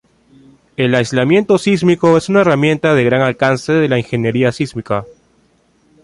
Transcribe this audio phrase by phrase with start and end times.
[0.77, 5.05] El aislamiento sísmico es una herramienta de gran alcance de la ingeniería sísmica.